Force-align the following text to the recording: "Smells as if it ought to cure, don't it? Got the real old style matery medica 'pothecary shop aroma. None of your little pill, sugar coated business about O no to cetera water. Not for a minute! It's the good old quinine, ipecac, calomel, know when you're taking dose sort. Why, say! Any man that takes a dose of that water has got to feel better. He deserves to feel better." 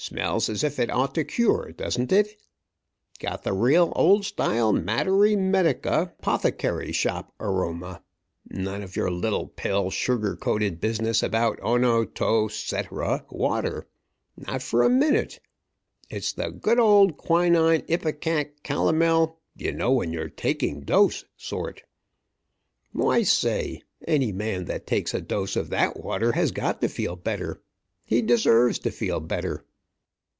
"Smells 0.00 0.48
as 0.48 0.62
if 0.62 0.78
it 0.78 0.92
ought 0.92 1.12
to 1.16 1.24
cure, 1.24 1.72
don't 1.72 2.12
it? 2.12 2.40
Got 3.18 3.42
the 3.42 3.52
real 3.52 3.92
old 3.96 4.24
style 4.24 4.72
matery 4.72 5.36
medica 5.36 6.14
'pothecary 6.22 6.92
shop 6.92 7.34
aroma. 7.40 8.04
None 8.48 8.84
of 8.84 8.94
your 8.94 9.10
little 9.10 9.48
pill, 9.48 9.90
sugar 9.90 10.36
coated 10.36 10.80
business 10.80 11.20
about 11.20 11.58
O 11.62 11.76
no 11.76 12.04
to 12.04 12.48
cetera 12.48 13.26
water. 13.28 13.88
Not 14.36 14.62
for 14.62 14.84
a 14.84 14.88
minute! 14.88 15.40
It's 16.08 16.32
the 16.32 16.50
good 16.52 16.78
old 16.78 17.16
quinine, 17.16 17.82
ipecac, 17.90 18.62
calomel, 18.62 19.40
know 19.56 19.90
when 19.90 20.12
you're 20.12 20.28
taking 20.30 20.82
dose 20.82 21.24
sort. 21.36 21.82
Why, 22.92 23.24
say! 23.24 23.82
Any 24.06 24.30
man 24.30 24.66
that 24.66 24.86
takes 24.86 25.12
a 25.12 25.20
dose 25.20 25.56
of 25.56 25.70
that 25.70 25.98
water 26.00 26.30
has 26.32 26.52
got 26.52 26.80
to 26.82 26.88
feel 26.88 27.16
better. 27.16 27.60
He 28.04 28.22
deserves 28.22 28.78
to 28.80 28.92
feel 28.92 29.18
better." 29.18 29.64